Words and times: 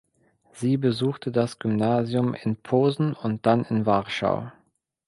Sie 0.53 0.77
besuchte 0.77 1.31
das 1.31 1.59
Gymnasium 1.59 2.33
in 2.33 2.55
Posen 2.55 3.13
und 3.13 3.45
dann 3.45 3.65
in 3.65 3.85
Warschau. 3.85 4.51